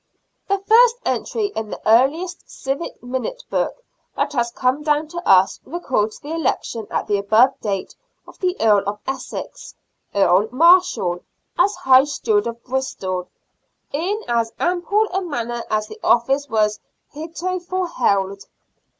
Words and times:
The 0.47 0.57
first 0.57 0.95
entry 1.05 1.51
in 1.55 1.69
the 1.69 1.79
earliest 1.87 2.49
civic 2.49 3.03
minute 3.03 3.43
book 3.51 3.83
that 4.15 4.33
has 4.33 4.49
come 4.49 4.81
down 4.81 5.07
to 5.09 5.19
us 5.29 5.59
records 5.63 6.17
the 6.17 6.31
election 6.33 6.87
at 6.89 7.05
the 7.05 7.19
above 7.19 7.59
date 7.59 7.93
of 8.27 8.39
the 8.39 8.57
Earl 8.59 8.81
of 8.87 8.99
Essex, 9.05 9.75
Earl 10.15 10.47
Marshal, 10.51 11.23
as 11.59 11.75
High 11.75 12.05
Steward 12.05 12.47
of 12.47 12.63
Bristol" 12.63 13.27
in 13.93 14.19
as 14.27 14.51
ample 14.59 15.05
a 15.13 15.21
manner 15.21 15.61
as 15.69 15.85
the 15.85 15.99
office 16.03 16.49
was 16.49 16.79
hereto 17.13 17.59
fore 17.59 17.87
held." 17.87 18.47